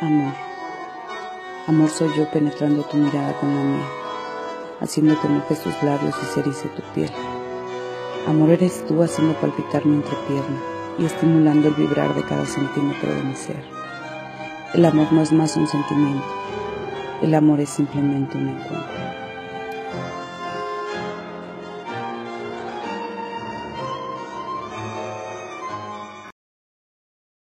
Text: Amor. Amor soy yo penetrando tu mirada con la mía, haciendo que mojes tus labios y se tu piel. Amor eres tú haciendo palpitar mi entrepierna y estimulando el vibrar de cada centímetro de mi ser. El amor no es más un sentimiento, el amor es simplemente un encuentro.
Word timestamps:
Amor. 0.00 0.32
Amor 1.68 1.90
soy 1.90 2.08
yo 2.16 2.28
penetrando 2.30 2.82
tu 2.82 2.96
mirada 2.96 3.38
con 3.38 3.54
la 3.54 3.62
mía, 3.62 3.86
haciendo 4.80 5.20
que 5.20 5.28
mojes 5.28 5.62
tus 5.62 5.80
labios 5.82 6.14
y 6.22 6.52
se 6.52 6.68
tu 6.68 6.82
piel. 6.94 7.10
Amor 8.26 8.50
eres 8.50 8.84
tú 8.86 9.02
haciendo 9.02 9.34
palpitar 9.34 9.86
mi 9.86 9.96
entrepierna 9.96 10.60
y 10.98 11.04
estimulando 11.04 11.68
el 11.68 11.74
vibrar 11.74 12.14
de 12.14 12.22
cada 12.22 12.46
centímetro 12.46 13.14
de 13.14 13.22
mi 13.22 13.36
ser. 13.36 13.62
El 14.74 14.84
amor 14.84 15.12
no 15.12 15.22
es 15.22 15.32
más 15.32 15.56
un 15.56 15.68
sentimiento, 15.68 16.24
el 17.20 17.34
amor 17.34 17.60
es 17.60 17.70
simplemente 17.70 18.38
un 18.38 18.48
encuentro. 18.48 19.01